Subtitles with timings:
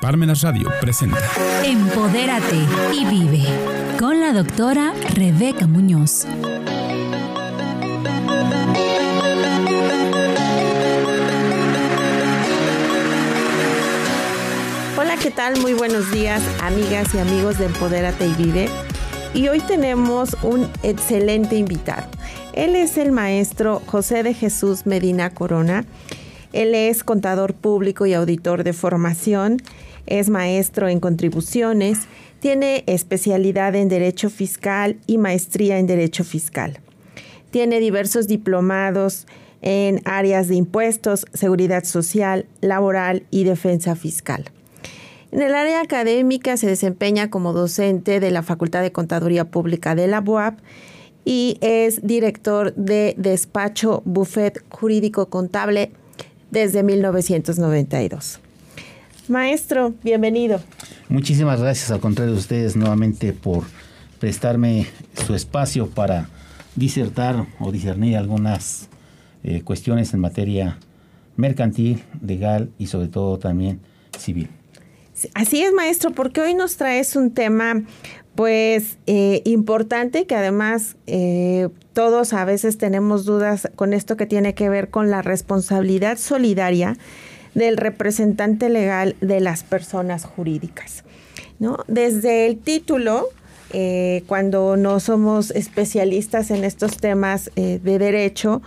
[0.00, 1.18] Parmenas Radio presenta
[1.62, 2.56] Empodérate
[2.94, 3.44] y vive
[3.98, 6.24] con la doctora Rebeca Muñoz.
[14.96, 15.60] Hola, ¿qué tal?
[15.60, 18.70] Muy buenos días, amigas y amigos de Empodérate y Vive.
[19.34, 22.08] Y hoy tenemos un excelente invitado.
[22.54, 25.84] Él es el maestro José de Jesús Medina Corona.
[26.54, 29.58] Él es contador público y auditor de formación,
[30.06, 32.00] es maestro en contribuciones,
[32.40, 36.80] tiene especialidad en Derecho Fiscal y maestría en Derecho Fiscal.
[37.50, 39.26] Tiene diversos diplomados
[39.62, 44.44] en áreas de impuestos, seguridad social, laboral y defensa fiscal.
[45.32, 50.08] En el área académica se desempeña como docente de la Facultad de Contaduría Pública de
[50.08, 50.58] la UAP
[51.24, 55.92] y es director de despacho Buffet Jurídico Contable
[56.50, 58.40] desde 1992.
[59.30, 60.60] Maestro, bienvenido.
[61.08, 63.62] Muchísimas gracias al contrario de ustedes nuevamente por
[64.18, 64.88] prestarme
[65.24, 66.28] su espacio para
[66.74, 68.88] disertar o discernir algunas
[69.44, 70.78] eh, cuestiones en materia
[71.36, 73.78] mercantil, legal y sobre todo también
[74.18, 74.48] civil.
[75.34, 77.84] Así es, maestro, porque hoy nos traes un tema
[78.34, 84.54] pues eh, importante que además eh, todos a veces tenemos dudas con esto que tiene
[84.54, 86.96] que ver con la responsabilidad solidaria
[87.54, 91.04] del representante legal de las personas jurídicas.
[91.58, 91.78] ¿no?
[91.88, 93.28] Desde el título,
[93.72, 98.62] eh, cuando no somos especialistas en estos temas de derecho,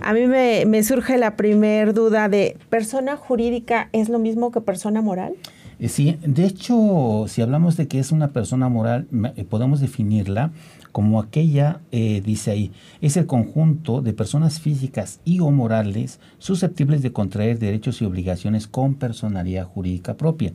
[0.00, 4.60] a mí me, me surge la primer duda de, ¿persona jurídica es lo mismo que
[4.60, 5.34] persona moral?
[5.80, 9.06] Eh, sí, de hecho, si hablamos de que es una persona moral,
[9.36, 10.50] eh, podemos definirla
[10.92, 17.02] como aquella, eh, dice ahí, es el conjunto de personas físicas y o morales susceptibles
[17.02, 20.52] de contraer derechos y obligaciones con personalidad jurídica propia.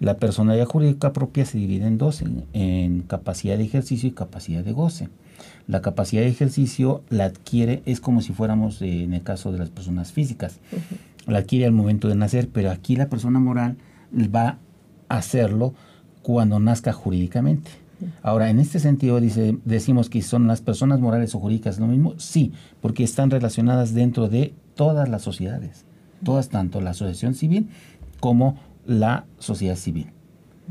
[0.00, 4.72] La personalidad jurídica propia se divide en dos, en, capacidad de ejercicio y capacidad de
[4.72, 5.08] goce.
[5.68, 9.70] La capacidad de ejercicio la adquiere, es como si fuéramos en el caso de las
[9.70, 10.58] personas físicas,
[11.26, 13.76] la adquiere al momento de nacer, pero aquí la persona moral
[14.12, 14.58] va
[15.08, 15.74] a hacerlo
[16.22, 17.81] cuando nazca jurídicamente.
[18.22, 22.14] Ahora, en este sentido, dice, decimos que son las personas morales o jurídicas lo mismo,
[22.18, 25.84] sí, porque están relacionadas dentro de todas las sociedades,
[26.24, 27.68] todas, tanto la asociación civil
[28.20, 30.08] como la sociedad civil.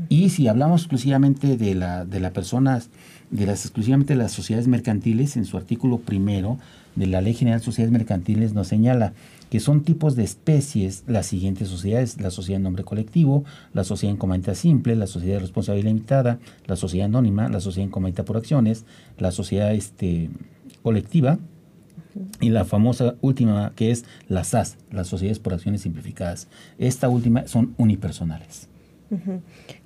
[0.08, 2.90] Y si hablamos exclusivamente de la, de las personas,
[3.30, 6.58] de las exclusivamente de las sociedades mercantiles, en su artículo primero
[6.96, 9.12] de la Ley General de Sociedades Mercantiles nos señala
[9.50, 13.44] que son tipos de especies las siguientes sociedades, la sociedad en nombre colectivo,
[13.74, 17.84] la sociedad en comandita simple, la sociedad de responsabilidad limitada, la sociedad anónima, la sociedad
[17.86, 18.86] en comandita por acciones,
[19.18, 20.30] la sociedad este,
[20.82, 21.38] colectiva
[22.40, 26.48] y la famosa última que es la SAS, las sociedades por acciones simplificadas.
[26.78, 28.71] Esta última son unipersonales.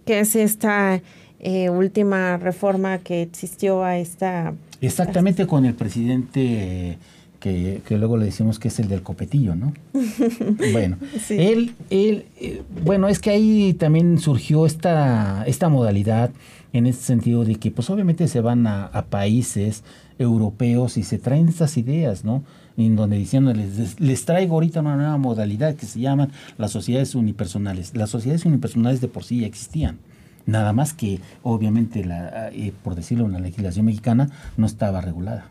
[0.05, 1.01] ¿Qué es esta
[1.39, 4.55] eh, última reforma que existió a esta...
[4.81, 6.99] Exactamente con el presidente
[7.47, 9.73] que, luego le decimos que es el del copetillo, ¿no?
[10.73, 10.97] bueno,
[11.31, 16.31] él, él, eh, bueno, es que ahí también surgió esta, esta modalidad
[16.73, 19.85] en ese sentido de que pues obviamente se van a, países
[20.19, 22.43] europeos y se traen estas ideas, ¿no?
[22.77, 27.15] En donde diciendo, les, les, traigo ahorita una nueva modalidad que se llaman las sociedades
[27.15, 27.95] unipersonales.
[27.95, 29.99] Las sociedades unipersonales de por sí ya existían.
[30.47, 35.51] Nada más que, obviamente, la, eh, por decirlo, la legislación mexicana no estaba regulada.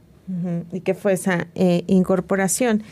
[0.71, 2.83] ¿Y qué fue esa eh, incorporación?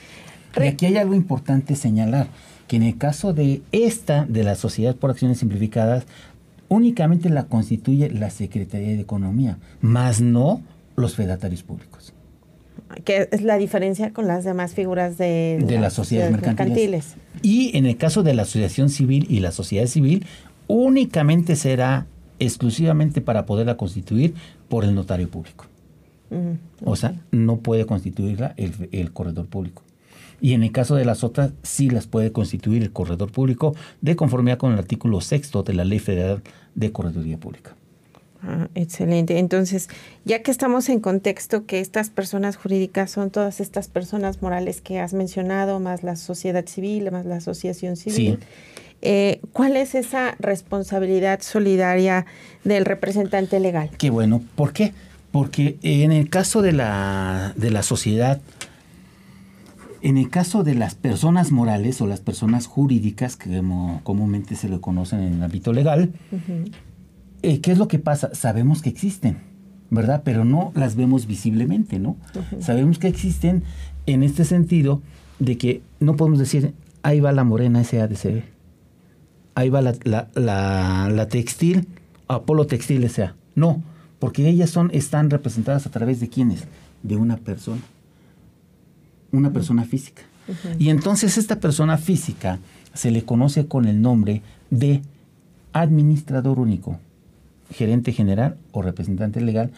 [0.55, 2.27] Y aquí hay algo importante señalar,
[2.67, 6.05] que en el caso de esta, de la Sociedad por Acciones Simplificadas,
[6.69, 10.61] únicamente la constituye la Secretaría de Economía, más no
[10.95, 12.13] los fedatarios públicos.
[13.03, 17.15] Que es la diferencia con las demás figuras de, de las sociedades mercantiles.
[17.41, 20.27] Y en el caso de la asociación civil y la sociedad civil,
[20.67, 22.05] únicamente será
[22.38, 24.35] exclusivamente para poderla constituir
[24.69, 25.65] por el notario público.
[26.83, 29.83] O sea, no puede constituirla el, corredor público.
[30.41, 34.16] Y en el caso de las otras, sí las puede constituir el corredor público de
[34.16, 36.41] conformidad con el artículo sexto de la Ley Federal
[36.75, 37.75] de Correduría Pública.
[38.45, 39.39] Ah, excelente.
[39.39, 39.88] Entonces,
[40.25, 45.00] ya que estamos en contexto que estas personas jurídicas son todas estas personas morales que
[45.00, 48.39] has mencionado, más la sociedad civil, más la asociación civil,
[49.01, 52.25] eh, ¿cuál es esa responsabilidad solidaria
[52.65, 53.89] del representante legal?
[53.97, 54.41] Qué bueno.
[54.56, 54.91] ¿Por qué?
[54.91, 58.41] Porque en el caso de la, de la sociedad,
[60.01, 63.62] en el caso de las personas morales o las personas jurídicas, que
[64.03, 66.12] comúnmente se le conocen en el ámbito legal,
[67.41, 68.35] eh, ¿qué es lo que pasa?
[68.35, 69.38] Sabemos que existen,
[69.89, 70.21] ¿verdad?
[70.24, 72.18] Pero no las vemos visiblemente, ¿no?
[72.59, 73.63] Sabemos que existen
[74.06, 75.01] en este sentido
[75.39, 78.44] de que no podemos decir, ahí va la morena SADCB.
[79.56, 81.88] ahí va la, la, la, textil,
[82.27, 83.36] Apolo Textil sea.
[83.56, 83.81] No,
[84.24, 86.64] porque ellas son, están representadas a través de quiénes?
[87.02, 87.81] De una persona.
[89.34, 90.22] Una persona física.
[90.80, 92.60] Y entonces esta persona física
[92.94, 95.02] se le conoce con el nombre de
[95.74, 97.00] administrador único,
[97.70, 99.72] gerente general o representante legal,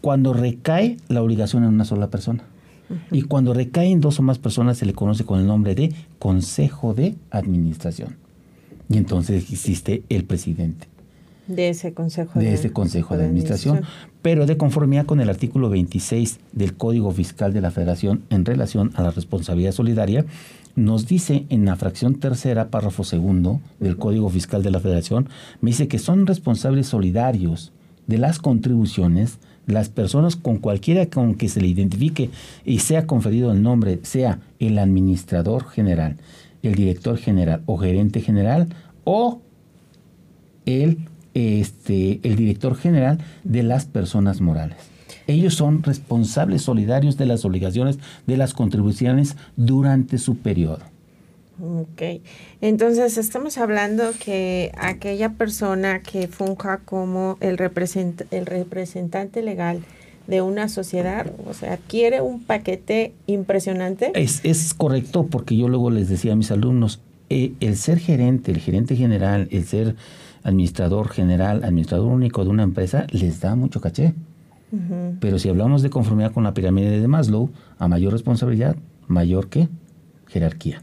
[0.00, 2.44] cuando recae la obligación en una sola persona.
[3.10, 5.92] Y cuando recae en dos o más personas se le conoce con el nombre de
[6.20, 8.14] Consejo de Administración.
[8.88, 10.86] Y entonces existe el presidente.
[11.46, 13.82] De ese Consejo de, ese consejo de, administración,
[14.22, 18.90] pero de conformidad con el artículo 26 del Código Fiscal de la Federación en relación
[18.94, 20.24] a la responsabilidad solidaria,
[20.74, 25.28] nos dice en la fracción tercera, párrafo segundo del Código Fiscal de la Federación,
[25.60, 27.72] me dice que son responsables solidarios
[28.06, 32.30] de las contribuciones las personas con cualquiera con que se le identifique
[32.64, 36.16] y sea conferido el nombre, sea el administrador general,
[36.62, 38.68] el director general o gerente general
[39.04, 39.40] o
[40.66, 44.78] el, este, el director general de las personas morales.
[45.26, 50.80] Ellos son responsables solidarios de las obligaciones de las contribuciones durante su periodo.
[51.60, 52.22] Ok,
[52.62, 57.58] entonces estamos hablando que aquella persona que funja como el,
[58.30, 59.82] el representante legal
[60.26, 64.12] de una sociedad, o sea, adquiere un paquete impresionante.
[64.14, 68.52] Es, es correcto, porque yo luego les decía a mis alumnos, eh, el ser gerente,
[68.52, 69.96] el gerente general, el ser
[70.46, 74.14] administrador general, administrador único de una empresa, les da mucho caché.
[75.20, 78.76] Pero si hablamos de conformidad con la pirámide de Maslow, a mayor responsabilidad,
[79.06, 79.68] mayor que
[80.26, 80.82] jerarquía.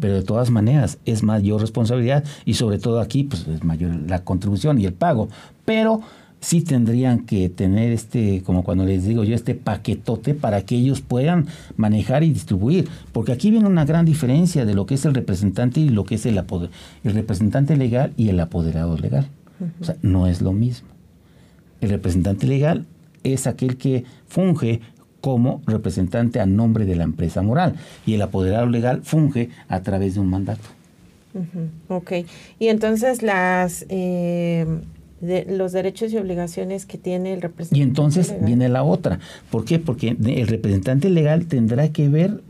[0.00, 4.24] Pero de todas maneras es mayor responsabilidad y sobre todo aquí pues es mayor la
[4.24, 5.28] contribución y el pago.
[5.64, 6.00] Pero
[6.40, 11.00] sí tendrían que tener este, como cuando les digo yo, este paquetote para que ellos
[11.00, 11.46] puedan
[11.76, 12.88] manejar y distribuir.
[13.12, 16.16] Porque aquí viene una gran diferencia de lo que es el representante y lo que
[16.16, 19.28] es el, el representante legal y el apoderado legal.
[19.80, 20.88] O sea, no es lo mismo.
[21.80, 22.86] El representante legal
[23.22, 24.80] es aquel que funge
[25.20, 27.74] como representante a nombre de la empresa moral
[28.04, 30.62] y el apoderado legal funge a través de un mandato.
[31.88, 32.12] Ok,
[32.58, 34.64] y entonces las eh,
[35.20, 37.78] los derechos y obligaciones que tiene el representante.
[37.78, 39.18] Y entonces viene la otra.
[39.50, 39.78] ¿Por qué?
[39.78, 42.42] Porque el representante legal tendrá que ver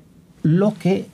[0.42, 1.06] lo que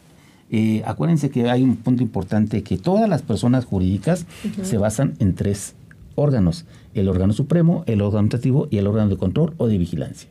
[0.50, 4.26] eh, acuérdense que hay un punto importante que todas las personas jurídicas
[4.62, 5.74] se basan en tres
[6.14, 10.28] órganos, el órgano supremo, el órgano administrativo y el órgano de control o de vigilancia.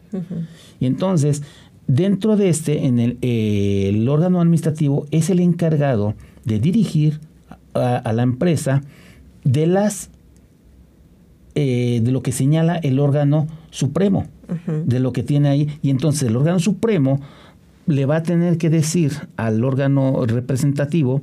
[0.80, 1.42] Y entonces,
[1.88, 6.14] dentro de este, en el, eh, el, órgano administrativo es el encargado
[6.46, 7.20] de dirigir
[7.74, 8.84] a, la empresa
[9.44, 10.12] de las
[11.64, 14.26] eh, de lo que señala el órgano supremo,
[14.68, 15.68] de lo que tiene ahí.
[15.84, 17.22] Y entonces el órgano supremo
[17.86, 21.22] le va a tener que decir al órgano representativo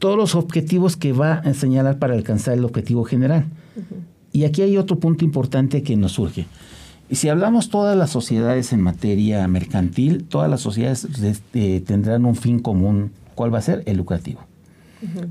[0.00, 3.44] todos los objetivos que va a señalar para alcanzar el objetivo general.
[4.32, 6.46] Y aquí hay otro punto importante que nos surge.
[7.08, 12.34] Y si hablamos todas las sociedades en materia mercantil, todas las sociedades este, tendrán un
[12.34, 13.12] fin común.
[13.36, 13.84] ¿Cuál va a ser?
[13.86, 14.49] El lucrativo.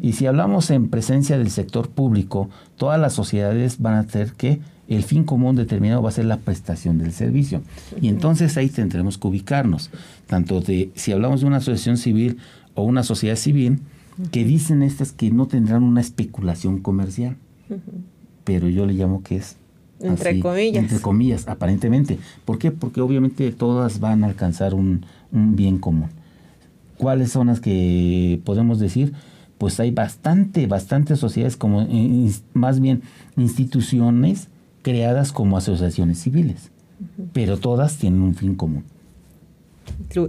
[0.01, 4.59] Y si hablamos en presencia del sector público, todas las sociedades van a tener que
[4.87, 7.61] el fin común determinado va a ser la prestación del servicio.
[8.01, 9.91] Y entonces ahí tendremos que ubicarnos,
[10.25, 12.37] tanto de si hablamos de una asociación civil
[12.73, 13.79] o una sociedad civil,
[14.31, 17.37] que dicen estas que no tendrán una especulación comercial,
[18.43, 19.55] pero yo le llamo que es...
[20.01, 20.83] Entre comillas.
[20.83, 22.19] Entre comillas, aparentemente.
[22.45, 22.71] ¿Por qué?
[22.71, 26.07] Porque obviamente todas van a alcanzar un, bien común.
[26.97, 29.13] ¿Cuáles son las que podemos decir?
[29.59, 31.87] Pues hay bastante, bastantes sociedades como,
[32.53, 33.03] más bien
[33.37, 34.47] instituciones
[34.81, 36.71] creadas como asociaciones civiles,
[37.33, 38.85] pero todas tienen un fin común.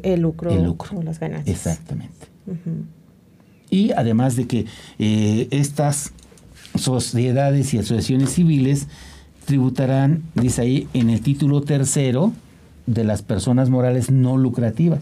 [0.02, 0.99] El lucro, el lucro.
[0.99, 1.56] o las ganancias.
[1.56, 2.26] Exactamente.
[3.70, 4.66] Y además de que
[4.99, 6.12] eh, estas
[6.75, 8.88] sociedades y asociaciones civiles
[9.46, 12.32] tributarán, dice ahí, en el título tercero
[12.90, 15.00] de las personas morales no lucrativas,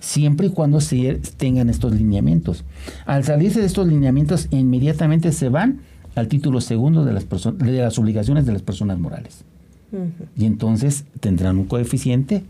[0.00, 2.64] siempre y cuando se tengan estos lineamientos.
[3.06, 5.80] Al salirse de estos lineamientos, inmediatamente se van
[6.14, 9.44] al título segundo de las, de las obligaciones de las personas morales.
[10.36, 12.42] Y entonces tendrán un coeficiente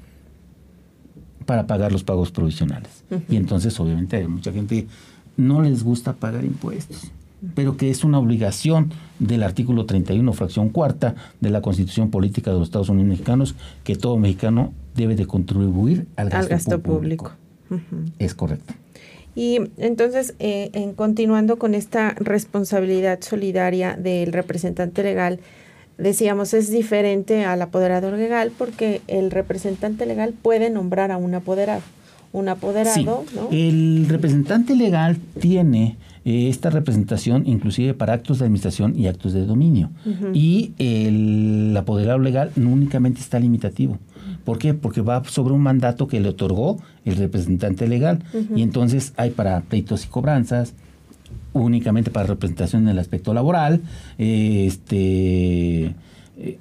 [1.47, 3.05] para pagar los pagos provisionales.
[3.29, 4.87] Y entonces, obviamente, hay mucha gente
[5.37, 7.11] no les gusta pagar impuestos,
[7.55, 12.59] pero que es una obligación del artículo 31, fracción cuarta de la Constitución Política de
[12.59, 17.33] los Estados Unidos Mexicanos, que todo mexicano debe de contribuir al gasto, público.
[18.19, 18.75] Es correcto.
[19.35, 25.41] Y entonces, eh, en continuando con esta responsabilidad solidaria del representante legal,
[25.99, 31.83] decíamos, es diferente al apoderador legal porque el representante legal puede nombrar a un apoderado
[32.35, 33.25] un apoderado.
[33.53, 39.91] El representante legal tiene esta representación inclusive para actos de administración y actos de dominio.
[40.33, 43.99] Y el apoderado legal no únicamente está limitativo.
[44.45, 44.75] ¿Por qué?
[44.75, 48.21] Porque va sobre un mandato que le otorgó el representante legal.
[48.55, 50.75] Y entonces hay para pleitos y cobranzas,
[51.53, 53.81] únicamente para representación en el aspecto laboral,
[54.19, 55.95] este
[56.39, 56.59] eh,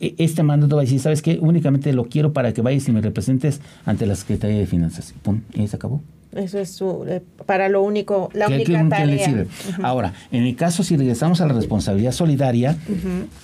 [0.00, 1.38] este mandato va a decir, ¿sabes qué?
[1.40, 5.14] Únicamente lo quiero para que vayas y me representes ante la Secretaría de Finanzas.
[5.22, 5.40] ¡Pum!
[5.54, 6.02] Y se acabó.
[6.32, 9.46] Eso es eh, para lo único, la única tarea.
[9.82, 12.76] Ahora, en el caso, si regresamos a la responsabilidad solidaria,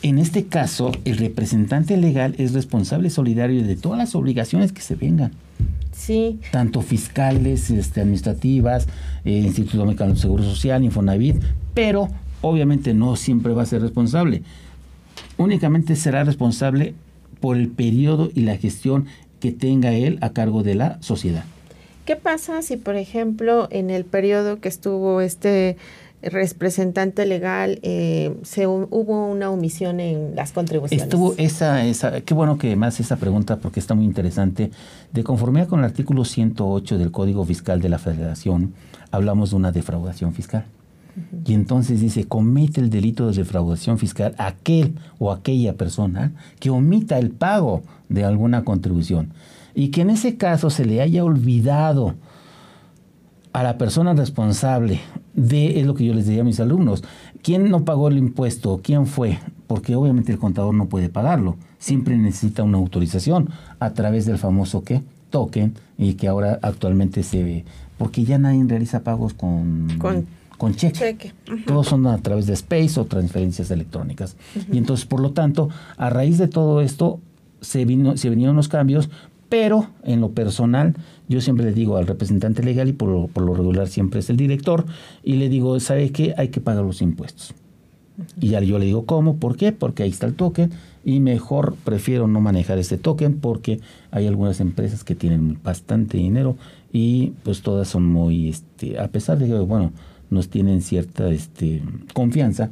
[0.03, 4.95] en este caso, el representante legal es responsable solidario de todas las obligaciones que se
[4.97, 5.33] vengan.
[5.93, 6.41] Sí.
[6.51, 8.87] Tanto fiscales, este, administrativas,
[9.25, 11.37] eh, Instituto Mexicano de Seguro Social, Infonavit,
[11.73, 12.09] pero
[12.41, 14.43] obviamente no siempre va a ser responsable
[15.37, 16.95] únicamente será responsable
[17.41, 19.07] por el periodo y la gestión
[19.41, 21.45] que tenga él a cargo de la sociedad.
[22.05, 25.77] ¿Qué pasa si, por ejemplo, en el periodo que estuvo este
[26.23, 31.05] representante legal, eh, se, hubo una omisión en las contribuciones?
[31.05, 34.71] Estuvo esa, esa, qué bueno que más esa pregunta porque está muy interesante.
[35.13, 38.75] De conformidad con el artículo 108 del Código Fiscal de la Federación,
[39.11, 40.65] hablamos de una defraudación fiscal.
[41.47, 47.19] Y entonces dice, comete el delito de defraudación fiscal aquel o aquella persona que omita
[47.19, 49.33] el pago de alguna contribución.
[49.75, 52.15] Y que en ese caso se le haya olvidado
[53.53, 55.01] a la persona responsable
[55.35, 57.05] de, es lo que yo les diría a mis alumnos,
[57.43, 58.81] ¿quién no pagó el impuesto?
[58.83, 59.39] ¿Quién fue?
[59.67, 64.83] Porque obviamente el contador no puede pagarlo, siempre necesita una autorización a través del famoso
[64.83, 65.03] ¿qué?
[65.31, 67.65] token y que ahora actualmente se ve,
[67.97, 70.27] porque ya nadie realiza pagos con, con
[70.57, 71.33] con cheque.
[71.67, 74.37] Todos son a través de Space o transferencias electrónicas.
[74.73, 77.21] Y entonces, por lo tanto, a raíz de todo esto,
[77.61, 79.11] se, vino, se vinieron los cambios,
[79.55, 80.97] pero en lo personal,
[81.29, 84.29] yo siempre le digo al representante legal, y por lo, por lo regular siempre es
[84.29, 84.85] el director,
[85.23, 86.35] y le digo, ¿sabe qué?
[86.37, 87.55] Hay que pagar los impuestos.
[88.41, 89.37] Y ya yo le digo, ¿cómo?
[89.37, 89.71] ¿Por qué?
[89.71, 90.73] Porque ahí está el token
[91.05, 93.79] y mejor prefiero no manejar este token porque
[94.11, 96.57] hay algunas empresas que tienen bastante dinero
[96.93, 99.93] y pues todas son muy, este, a pesar de que, bueno,
[100.31, 101.81] nos tienen cierta este,
[102.13, 102.71] confianza,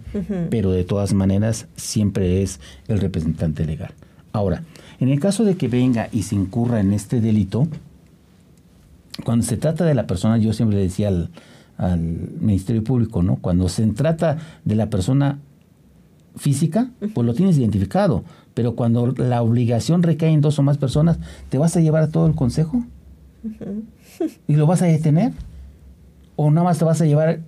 [0.50, 2.58] pero de todas maneras siempre es
[2.88, 3.92] el representante legal.
[4.32, 4.62] Ahora,
[5.00, 7.68] en el caso de que venga y se incurra en este delito,
[9.24, 11.30] cuando se trata de la persona, yo siempre le decía al,
[11.76, 13.36] al Ministerio Público, ¿no?
[13.36, 15.38] Cuando se trata de la persona
[16.36, 18.24] física, pues lo tienes identificado,
[18.54, 21.18] pero cuando la obligación recae en dos o más personas,
[21.50, 22.84] ¿te vas a llevar a todo el consejo?
[24.48, 25.32] ¿Y lo vas a detener?
[26.36, 27.40] ¿O nada más te vas a llevar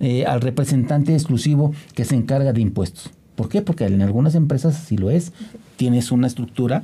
[0.00, 3.10] eh, al representante exclusivo que se encarga de impuestos.
[3.36, 3.62] ¿Por qué?
[3.62, 5.32] Porque en algunas empresas así lo es.
[5.76, 6.82] Tienes una estructura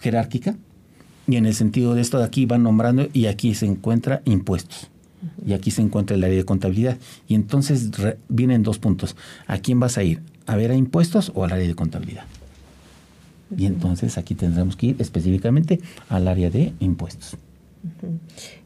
[0.00, 0.56] jerárquica
[1.26, 4.88] y en el sentido de esto de aquí van nombrando y aquí se encuentra impuestos.
[5.44, 6.96] Y aquí se encuentra el área de contabilidad.
[7.26, 7.90] Y entonces
[8.28, 9.16] vienen dos puntos.
[9.46, 10.20] ¿A quién vas a ir?
[10.46, 12.24] ¿A ver a impuestos o al área de contabilidad?
[13.56, 17.36] Y entonces aquí tendremos que ir específicamente al área de impuestos.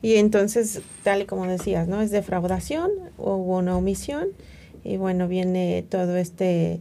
[0.00, 2.00] Y entonces, tal y como decías, ¿no?
[2.00, 4.28] Es defraudación, hubo una omisión
[4.84, 6.80] y bueno, viene todo este,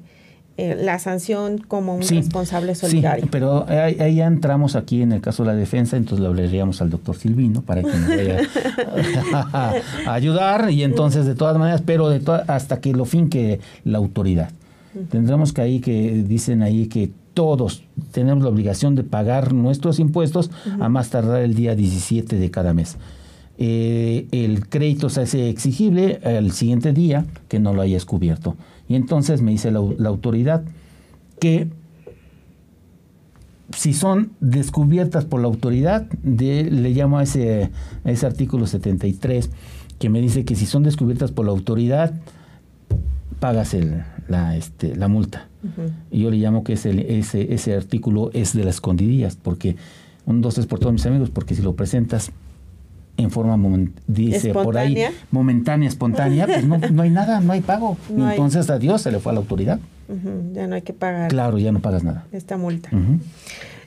[0.58, 3.24] eh, la sanción como un responsable solidario.
[3.24, 6.82] Sí, pero ahí, ya entramos aquí en el caso de la defensa, entonces le hablaríamos
[6.82, 8.40] al doctor Silvino para que nos vaya
[9.54, 9.74] a,
[10.14, 14.50] ayudar y entonces de todas maneras, pero de hasta que lo finque la autoridad.
[15.10, 20.52] Tendremos que ahí que dicen ahí que todos tenemos la obligación de pagar nuestros impuestos
[20.80, 22.98] a más tardar el día 17 de cada mes.
[23.58, 28.56] Eh, el crédito se hace exigible el siguiente día que no lo hayas cubierto.
[28.92, 29.80] Y entonces me dice la,
[30.10, 30.66] autoridad
[31.40, 31.70] que
[33.74, 37.72] si son descubiertas por la autoridad, de, le llamo a ese,
[38.04, 39.50] a ese artículo 73,
[39.98, 42.14] que me dice que si son descubiertas por la autoridad,
[43.40, 45.48] pagas el, la, este, la multa.
[46.12, 49.78] Y yo le llamo que ese, ese, ese artículo es de las escondidillas, porque
[50.26, 52.34] un dos es por todos mis amigos, porque si lo presentas
[53.18, 53.58] en forma
[54.08, 54.98] dice por ahí
[55.32, 57.98] momentánea, espontánea, pues no, no, hay nada, no hay pago.
[58.10, 59.80] Entonces a Dios se le fue a la autoridad.
[60.54, 61.30] Ya no hay que pagar.
[61.30, 62.26] Claro, ya no pagas nada.
[62.32, 62.90] Esta multa.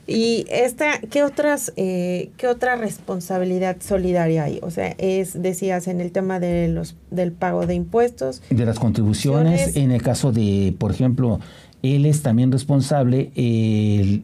[0.07, 4.59] Y esta, ¿qué otras, eh, qué otra responsabilidad solidaria hay?
[4.61, 8.43] O sea, es, decías, en el tema de los, del pago de impuestos.
[8.49, 11.39] De las contribuciones, en el caso de, por ejemplo,
[11.81, 13.31] él es también responsable,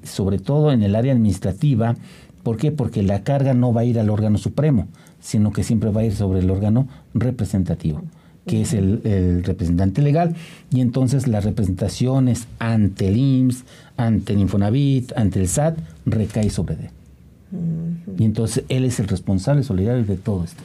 [0.04, 1.96] sobre todo en el área administrativa.
[2.44, 2.72] ¿Por qué?
[2.72, 4.88] Porque la carga no va a ir al órgano supremo,
[5.20, 8.02] sino que siempre va a ir sobre el órgano representativo
[8.46, 10.36] que es el, representante legal,
[10.72, 13.64] y entonces las representaciones ante el IMSS,
[13.98, 16.90] ante el Infonavit, ante el SAT, recae sobre él.
[18.18, 20.64] Y entonces él es el responsable solidario de todo esto.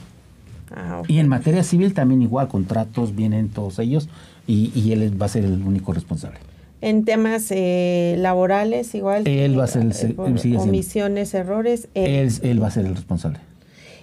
[0.70, 1.02] Ah.
[1.08, 4.08] Y en materia civil también igual, contratos, vienen todos ellos
[4.46, 6.38] y, y él va a ser el único responsable.
[6.82, 9.26] En temas eh, laborales, igual.
[9.26, 10.22] Él va a ser el- eh, siendo.
[10.62, 11.88] omisiones, errores.
[11.94, 12.06] él.
[12.10, 13.38] Él, él va a ser el responsable.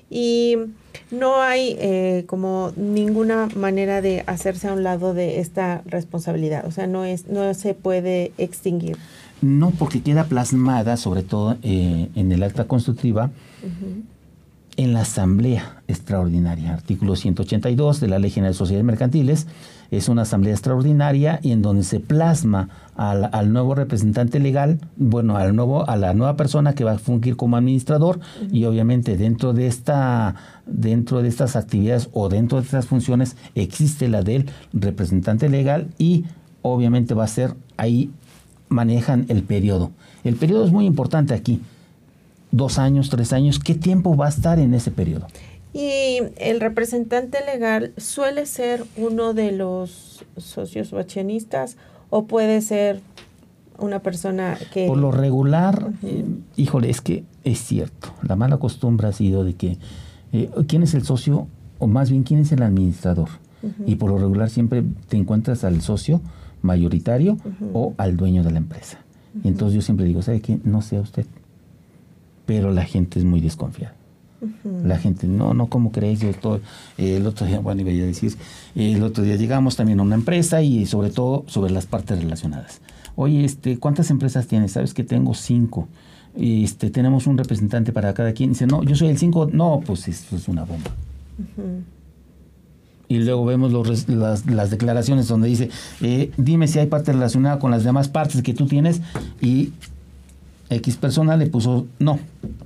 [0.10, 0.56] Y
[1.12, 6.65] no hay eh, como ninguna manera de hacerse a un lado de esta responsabilidad.
[6.68, 8.98] O sea, no es, no se puede extinguir.
[9.42, 13.32] No, porque queda plasmada, sobre todo eh, en el acta constitutiva,
[14.77, 19.48] en la Asamblea Extraordinaria, artículo 182 de la Ley General de Sociedades Mercantiles.
[19.94, 25.56] Es una asamblea extraordinaria y en donde se plasma al, nuevo representante legal, bueno, al
[25.56, 28.20] nuevo, a la nueva persona que va a fungir como administrador
[28.52, 30.34] y obviamente dentro de esta,
[30.66, 36.26] dentro de estas actividades o dentro de estas funciones existe la del representante legal y
[36.64, 38.10] obviamente va a ser ahí
[38.70, 39.92] manejan el periodo.
[40.24, 41.62] El periodo es muy importante aquí.
[42.50, 45.28] Dos años, tres años, ¿qué tiempo va a estar en ese periodo?
[45.74, 51.77] Y el representante legal suele ser uno de los socios o accionistas
[52.12, 53.01] o puede ser
[53.80, 54.86] una persona que...
[54.86, 56.25] Por lo regular, eh,
[56.56, 58.13] híjole, es que es cierto.
[58.22, 59.77] La mala costumbre ha sido de que
[60.32, 61.48] eh, quién es el socio
[61.80, 63.30] o más bien quién es el administrador.
[63.86, 66.20] Y por lo regular siempre te encuentras al socio
[66.62, 67.38] mayoritario
[67.72, 69.00] o al dueño de la empresa.
[69.42, 70.60] Y entonces yo siempre digo, ¿sabe qué?
[70.65, 71.25] No sea usted.
[72.46, 73.96] Pero la gente es muy desconfiada.
[74.84, 76.20] La gente, no, no, ¿cómo crees?
[76.20, 76.60] Yo estoy,
[76.98, 78.36] eh, el otro día, bueno, iba a decir,
[78.76, 82.20] eh, el otro día llegamos también a una empresa y sobre todo sobre las partes
[82.20, 82.82] relacionadas.
[83.16, 84.72] Oye, este, ¿cuántas empresas tienes?
[84.72, 85.88] Sabes que tengo cinco.
[86.36, 88.52] Este, tenemos un representante para cada quien.
[88.52, 89.48] Dice, no, yo soy el cinco.
[89.52, 90.92] No, pues eso es una bomba.
[93.08, 95.70] Y luego vemos los las, las declaraciones donde dice,
[96.02, 99.02] eh, dime si hay parte relacionada con las demás partes que tú tienes
[99.42, 99.74] y
[100.75, 102.20] X persona le puso no,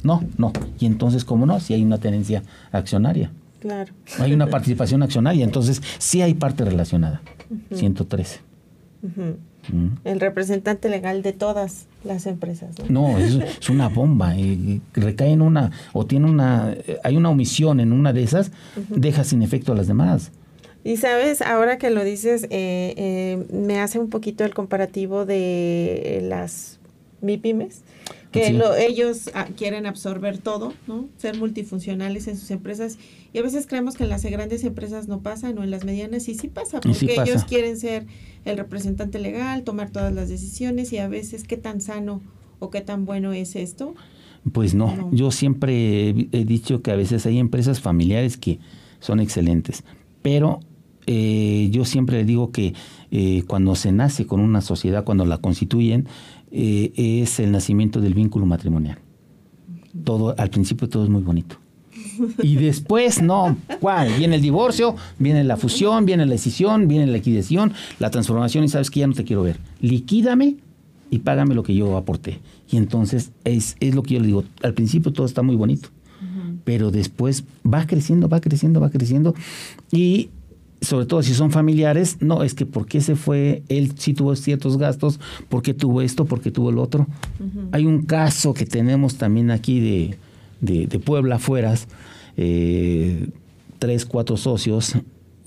[0.03, 0.53] no, no.
[0.79, 1.59] Y entonces, ¿cómo no?
[1.59, 3.93] Si hay una tenencia accionaria, Claro.
[4.19, 7.21] hay una participación accionaria, entonces sí hay parte relacionada.
[7.73, 8.39] 113.
[9.03, 9.37] Ujú.
[9.75, 9.97] Mm.
[10.05, 12.75] El representante legal de todas las empresas.
[12.89, 13.11] ¿no?
[13.13, 14.33] No, es, es una bomba.
[14.93, 18.51] recae en una, o tiene una, hay una omisión en una de esas,
[18.89, 20.31] deja sin efecto a las demás.
[20.83, 26.21] Y sabes, ahora que lo dices, eh, eh, me hace un poquito el comparativo de
[26.23, 26.79] las
[27.27, 27.81] MIPIMES,
[28.31, 28.53] que Sí.
[28.53, 31.07] lo- ellos ah, quieren absorber todo, ¿no?
[31.17, 32.97] Ser multifuncionales en sus empresas.
[33.33, 36.27] Y a veces creemos que en las grandes empresas no pasa, no en las medianas,
[36.29, 37.23] y sí pasa, porque sí pasa.
[37.31, 38.05] ellos quieren ser
[38.45, 42.21] el representante legal, tomar todas las decisiones, y a veces qué tan sano
[42.59, 43.93] o qué tan bueno es esto.
[44.51, 45.09] Pues no, No.
[45.11, 48.59] yo siempre he, he dicho que a veces hay empresas familiares que
[48.99, 49.83] son excelentes,
[50.21, 50.59] pero
[51.09, 52.73] eh, yo siempre digo que
[53.11, 56.05] eh, cuando se nace con una sociedad, cuando la constituyen,
[56.51, 58.99] eh, es el nacimiento del vínculo matrimonial.
[60.03, 61.57] Todo, al principio todo es muy bonito.
[62.41, 64.13] Y después, no, ¿cuál?
[64.17, 68.69] Viene el divorcio, viene la fusión, viene la decisión, viene la liquidación, la transformación y
[68.69, 69.59] sabes que ya no te quiero ver.
[69.81, 70.57] Liquídame
[71.09, 72.39] y págame lo que yo aporté.
[72.69, 74.43] Y entonces es, es lo que yo le digo.
[74.63, 75.89] Al principio todo está muy bonito,
[76.63, 79.35] pero después va creciendo, va creciendo, va creciendo.
[79.91, 80.29] Y
[80.81, 83.63] sobre todo si son familiares, no, es que ¿por qué se fue?
[83.67, 86.25] Él sí tuvo ciertos gastos, ¿por qué tuvo esto?
[86.25, 87.07] ¿Por qué tuvo el otro?
[87.71, 90.17] Hay un caso que tenemos también aquí de,
[90.61, 91.87] de, de Puebla afueras,
[92.35, 93.29] eh,
[93.79, 94.95] tres, cuatro socios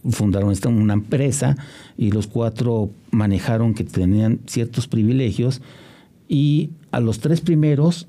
[0.09, 1.57] fundaron esta, una empresa
[1.97, 5.61] y los cuatro manejaron que tenían ciertos privilegios
[6.29, 8.07] y a los tres primeros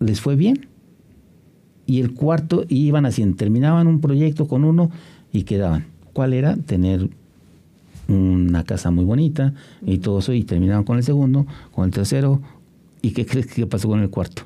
[0.00, 0.66] les fue bien
[1.86, 4.90] y el cuarto iban haciendo, terminaban un proyecto con uno
[5.32, 5.86] y quedaban.
[6.18, 6.56] ¿Cuál era?
[6.56, 7.08] Tener
[8.08, 9.54] una casa muy bonita
[9.86, 12.42] y todo eso y terminaban con el segundo, con el tercero
[13.02, 14.42] y ¿qué crees que pasó con el cuarto?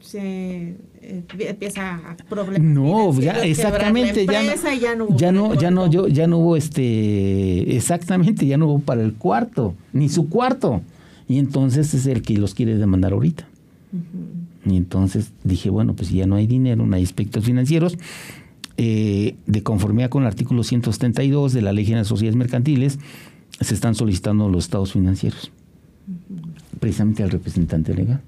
[0.00, 2.68] Se eh, empieza a problemas.
[2.68, 6.08] No, ya exactamente, ya no, ya no, hubo ya no, ya no, recuerdo.
[6.08, 10.82] yo, ya no hubo este, exactamente, ya no hubo para el cuarto, ni su cuarto,
[11.28, 13.46] y entonces es el que los quiere demandar ahorita.
[14.66, 17.96] Y entonces dije, bueno, pues si ya no hay dinero, no hay aspectos financieros,
[18.76, 22.98] eh, de conformidad con el artículo 172 de la Ley General de Sociedades Mercantiles,
[23.60, 25.52] se están solicitando los estados financieros,
[26.80, 28.20] precisamente al representante legal.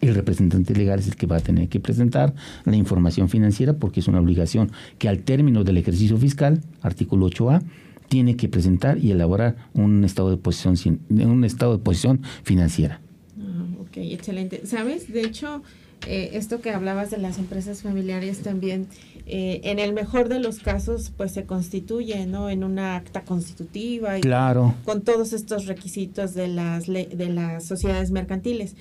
[0.00, 4.00] El representante legal es el que va a tener que presentar la información financiera porque
[4.00, 7.62] es una obligación que al término del ejercicio fiscal, artículo 8A,
[8.08, 13.00] tiene que presentar y elaborar un estado de posición, un estado de posición financiera.
[13.40, 14.66] Ah, ok, excelente.
[14.66, 15.10] ¿Sabes?
[15.10, 15.62] De hecho,
[16.06, 18.88] eh, esto que hablabas de las empresas familiares también,
[19.26, 22.50] eh, en el mejor de los casos, pues se constituye, ¿no?
[22.50, 24.74] En una acta constitutiva y Claro.
[24.84, 28.74] con todos estos requisitos de las de las sociedades mercantiles.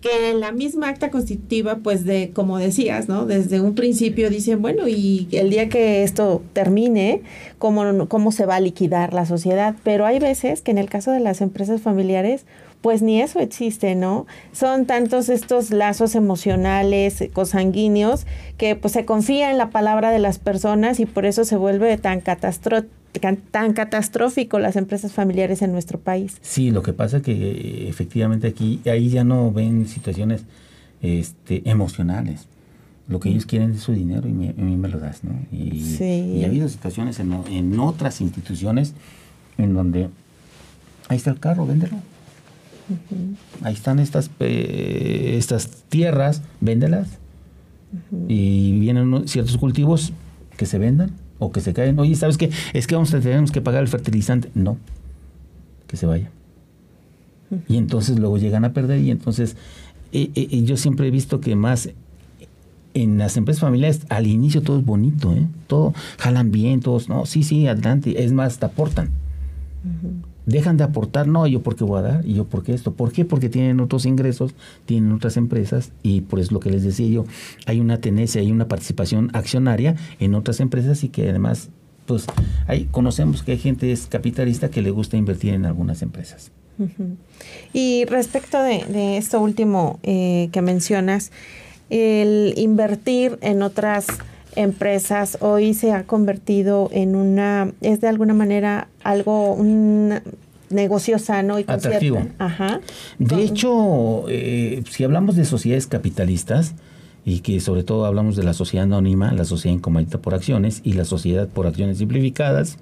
[0.00, 3.26] que en la misma acta constitutiva, pues de, como decías, ¿no?
[3.26, 7.22] Desde un principio dicen, bueno, y el día que esto termine,
[7.58, 9.74] ¿cómo, cómo se va a liquidar la sociedad?
[9.82, 12.46] Pero hay veces que en el caso de las empresas familiares,
[12.80, 14.26] pues ni eso existe, ¿no?
[14.52, 20.38] Son tantos estos lazos emocionales, cosanguíneos, que pues se confía en la palabra de las
[20.38, 22.98] personas y por eso se vuelve tan catastrófico
[23.50, 26.36] tan catastrófico las empresas familiares en nuestro país.
[26.42, 30.42] Sí, lo que pasa es que eh, efectivamente aquí, ahí ya no ven situaciones
[31.02, 32.46] este, emocionales.
[33.08, 35.32] Lo que ellos quieren es su dinero y a mí me lo das, ¿no?
[35.50, 38.92] Y, y ha habido situaciones en, en, otras instituciones
[39.56, 40.10] en donde
[41.08, 41.96] ahí está el carro, véndelo.
[43.62, 47.08] Ahí están estas, estas tierras, véndelas.
[48.28, 50.12] Y vienen ciertos cultivos
[50.56, 51.98] que se vendan o que se caen.
[51.98, 52.50] Oye, ¿sabes qué?
[52.74, 54.50] Es que vamos a tenemos que pagar el fertilizante.
[54.54, 54.76] No,
[55.86, 56.30] que se vaya.
[57.66, 59.56] Y entonces luego llegan a perder y entonces
[60.12, 61.90] eh, eh, yo siempre he visto que más
[62.92, 65.46] en las empresas familiares al inicio todo es bonito, ¿eh?
[65.66, 68.22] Todo jalan bien, todos, no, sí, sí, adelante.
[68.22, 69.10] Es más, te aportan
[70.48, 72.92] dejan de aportar, no, yo por qué voy a dar, y yo por qué esto.
[72.92, 73.24] ¿Por qué?
[73.24, 74.54] Porque tienen otros ingresos,
[74.86, 77.24] tienen otras empresas, y por eso lo que les decía yo,
[77.66, 81.68] hay una tenencia, hay una participación accionaria en otras empresas y que además,
[82.06, 82.26] pues,
[82.66, 86.50] hay, conocemos que hay gente es capitalista que le gusta invertir en algunas empresas.
[87.72, 91.32] Y respecto de, esto último eh, que mencionas,
[91.90, 94.28] el invertir en otras empresas
[95.40, 100.20] hoy se ha convertido en una, es de alguna manera algo, un
[100.70, 102.26] negocio sano y atractivo.
[102.38, 102.80] Ajá.
[103.18, 106.74] De hecho, eh, si hablamos de sociedades capitalistas,
[107.28, 110.94] y que sobre todo hablamos de la sociedad anónima, la sociedad incomodita por acciones y
[110.94, 112.78] la sociedad por acciones simplificadas,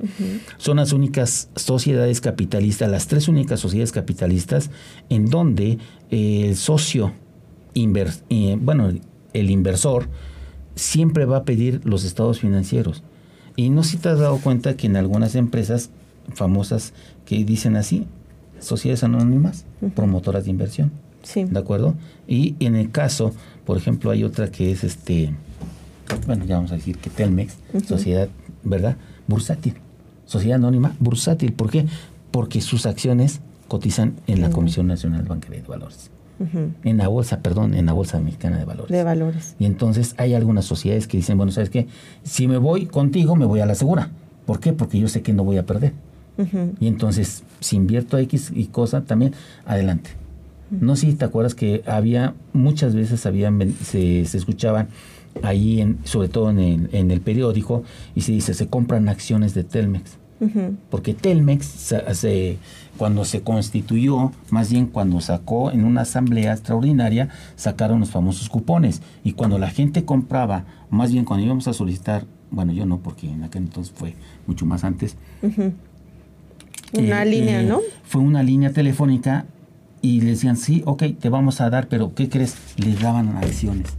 [0.56, 4.70] son las únicas sociedades capitalistas, las tres únicas sociedades capitalistas
[5.08, 5.78] en donde
[6.10, 7.12] el socio,
[7.74, 8.92] eh, bueno,
[9.32, 10.08] el inversor,
[10.76, 13.02] siempre va a pedir los estados financieros.
[13.56, 15.90] Y no si te has dado cuenta que en algunas empresas
[16.34, 16.92] famosas
[17.24, 18.06] que dicen así,
[18.60, 20.92] sociedades anónimas, promotoras de inversión.
[21.22, 21.44] Sí.
[21.44, 21.94] ¿De acuerdo?
[22.28, 23.32] Y en el caso,
[23.64, 25.34] por ejemplo, hay otra que es este,
[26.26, 27.56] bueno, ya vamos a decir que Telmex,
[27.88, 28.28] sociedad,
[28.62, 28.96] ¿verdad?
[29.26, 29.74] Bursátil.
[30.26, 31.52] Sociedad anónima bursátil.
[31.52, 31.86] ¿Por qué?
[32.30, 37.74] Porque sus acciones cotizan en la Comisión Nacional Bancaria de Valores en la bolsa, perdón,
[37.74, 38.92] en la bolsa mexicana de valores.
[38.92, 39.56] De valores.
[39.58, 41.86] Y entonces hay algunas sociedades que dicen, bueno, ¿sabes qué?
[42.24, 44.10] Si me voy contigo, me voy a la segura.
[44.44, 44.72] ¿Por qué?
[44.72, 45.92] Porque yo sé que no voy a perder.
[46.80, 49.32] Y entonces, si invierto X y cosa, también,
[49.64, 50.10] adelante.
[50.70, 54.88] No sé si te acuerdas que había, muchas veces habían, se, escuchaban
[55.42, 59.54] ahí, en, sobre todo en el, en el periódico, y se dice, se compran acciones
[59.54, 60.18] de Telmex.
[60.90, 62.58] Porque Telmex se,
[62.96, 69.02] cuando se constituyó, más bien cuando sacó en una asamblea extraordinaria, sacaron los famosos cupones.
[69.24, 73.30] Y cuando la gente compraba, más bien cuando íbamos a solicitar, bueno, yo no, porque
[73.30, 74.14] en aquel entonces fue
[74.46, 75.16] mucho más antes.
[76.92, 77.80] Una eh, línea, eh, ¿no?
[78.04, 79.46] Fue una línea telefónica
[80.02, 82.56] y le decían, sí, ok, te vamos a dar, pero ¿qué crees?
[82.76, 83.96] Les daban acciones.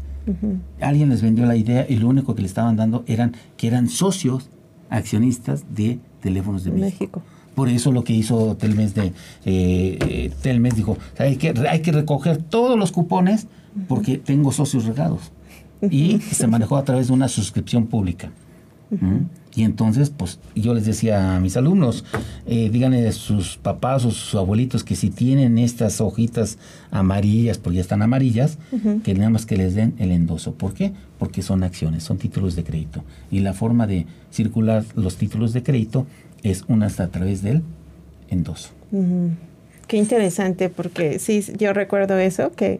[0.81, 3.87] Alguien les vendió la idea y lo único que le estaban dando eran que eran
[3.87, 4.49] socios
[4.89, 7.21] accionistas de teléfonos de México.
[7.55, 9.13] Por eso lo que hizo Telmes de
[9.45, 13.47] eh, Telmes dijo, hay que, hay que recoger todos los cupones
[13.87, 15.31] porque tengo socios regados.
[15.91, 18.31] Y se manejó a través de una suscripción pública.
[19.57, 22.05] Y entonces, pues yo les decía a mis alumnos,
[22.45, 26.59] eh, díganle a sus papás o sus abuelitos que si tienen estas hojitas
[26.91, 28.59] amarillas, porque ya están amarillas,
[29.03, 30.53] que nada más que les den el endoso.
[30.53, 30.93] ¿Por qué?
[31.17, 33.03] Porque son acciones, son títulos de crédito.
[33.31, 36.05] Y la forma de circular los títulos de crédito
[36.43, 37.63] es una a través del
[38.29, 38.69] endoso.
[39.87, 42.79] Qué interesante, porque sí, yo recuerdo eso, que,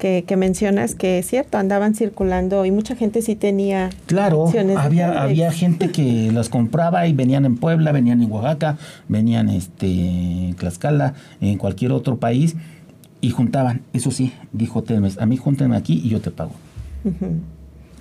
[0.00, 3.90] que, mencionas que es cierto, andaban circulando y mucha gente sí tenía.
[4.06, 9.50] Claro, había, había gente que las compraba y venían en Puebla, venían en Oaxaca, venían
[9.50, 12.56] este, en Tlaxcala, en cualquier otro país
[13.20, 13.82] y juntaban.
[13.92, 16.52] Eso sí, dijo Telmes, a mí júntenme aquí y yo te pago.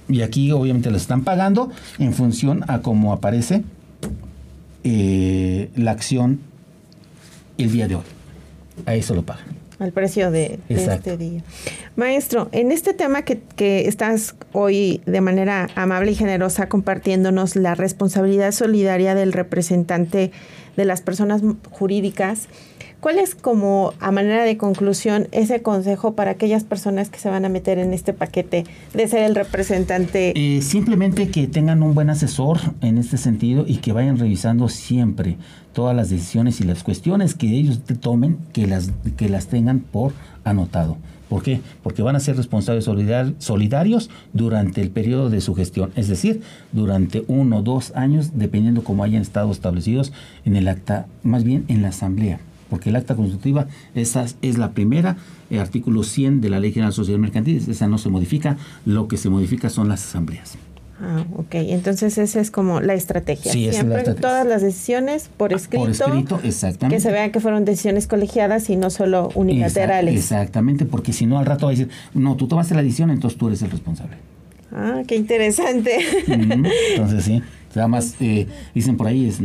[0.07, 3.63] Y aquí obviamente les están pagando en función a cómo aparece
[4.83, 6.39] eh, la acción
[7.57, 8.03] el día de hoy.
[8.85, 9.58] A eso lo pagan.
[9.79, 11.41] Al precio de, este día.
[11.95, 17.75] Maestro, en este tema que, que, estás hoy de manera amable y generosa compartiéndonos la
[17.75, 20.31] responsabilidad solidaria del representante
[20.75, 22.49] de las personas jurídicas,
[22.99, 27.45] ¿Cuál es como a manera de conclusión ese consejo para aquellas personas que se van
[27.45, 30.33] a meter en este paquete de ser el representante?
[30.35, 35.37] Eh, simplemente que tengan un buen asesor en este sentido y que vayan revisando siempre
[35.71, 40.11] todas las decisiones y las cuestiones que ellos tomen, que las, que las tengan por
[40.43, 40.97] anotado
[41.29, 41.61] ¿Por qué?
[41.83, 42.85] Porque van a ser responsables
[43.37, 48.83] solidarios durante el periodo de su gestión, es decir, durante uno o dos años, dependiendo
[48.83, 50.11] cómo hayan estado establecidos
[50.43, 54.71] en el acta, más bien en la asamblea porque el acta constitutiva esa es la
[54.71, 55.17] primera,
[55.49, 59.07] el artículo 100 de la Ley General de Sociedad Mercantil, esa no se modifica, lo
[59.07, 60.57] que se modifica son las asambleas.
[61.01, 61.55] Ah, ok.
[61.55, 63.51] Entonces esa es como la estrategia.
[63.51, 65.85] Sí, Siempre es la todas las decisiones por escrito.
[65.85, 66.97] Por escrito, exactamente.
[66.97, 70.15] Que se vean que fueron decisiones colegiadas y no solo unilaterales.
[70.15, 73.39] exactamente, porque si no al rato va a decir, no, tú tomaste la decisión, entonces
[73.39, 74.17] tú eres el responsable.
[74.71, 75.99] Ah, qué interesante.
[76.27, 77.41] Entonces sí,
[77.75, 79.39] además eh, dicen por ahí, es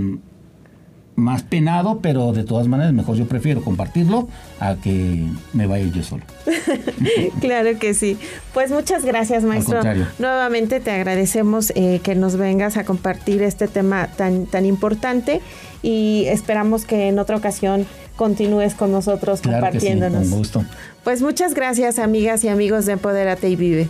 [1.16, 4.29] más penado, pero de todas maneras mejor yo prefiero compartirlo
[4.61, 6.24] a que me vaya yo solo.
[7.40, 8.18] claro que sí.
[8.53, 9.81] Pues muchas gracias, maestro.
[10.18, 15.40] Nuevamente te agradecemos eh, que nos vengas a compartir este tema tan, tan importante
[15.83, 20.29] y esperamos que en otra ocasión continúes con nosotros compartiéndonos.
[20.29, 20.64] con gusto.
[21.05, 23.88] Pues muchas gracias, amigas y amigos de Empodérate y Vive.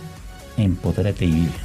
[0.57, 1.64] Empodérate y Vive.